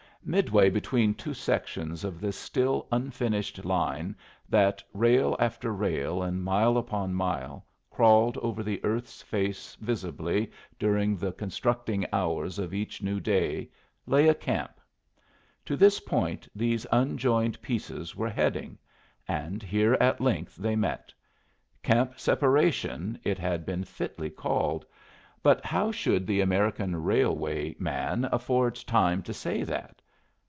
Midway 0.23 0.69
between 0.69 1.15
two 1.15 1.33
sections 1.33 2.03
of 2.03 2.21
this 2.21 2.37
still 2.37 2.87
unfinished 2.91 3.65
line 3.65 4.15
that, 4.47 4.83
rail 4.93 5.35
after 5.39 5.73
rail 5.73 6.21
and 6.21 6.43
mile 6.43 6.77
upon 6.77 7.15
mile, 7.15 7.65
crawled 7.89 8.37
over 8.37 8.61
the 8.61 8.79
earth's 8.85 9.23
face 9.23 9.73
visibly 9.81 10.51
during 10.77 11.17
the 11.17 11.31
constructing 11.31 12.05
hours 12.13 12.59
of 12.59 12.71
each 12.71 13.01
new 13.01 13.19
day, 13.19 13.71
lay 14.05 14.27
a 14.27 14.35
camp. 14.35 14.79
To 15.65 15.75
this 15.75 15.99
point 15.99 16.47
these 16.53 16.85
unjoined 16.91 17.59
pieces 17.63 18.15
were 18.15 18.29
heading, 18.29 18.77
and 19.27 19.63
here 19.63 19.95
at 19.95 20.21
length 20.21 20.55
they 20.55 20.75
met. 20.75 21.11
Camp 21.81 22.19
Separation 22.19 23.19
it 23.23 23.39
had 23.39 23.65
been 23.65 23.83
fitly 23.83 24.29
called, 24.29 24.85
but 25.41 25.65
how 25.65 25.91
should 25.91 26.27
the 26.27 26.41
American 26.41 26.97
railway 27.01 27.75
man 27.79 28.29
afford 28.31 28.75
time 28.75 29.23
to 29.23 29.33
say 29.33 29.63
that? 29.63 29.95